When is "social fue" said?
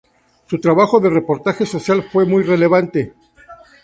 1.67-2.25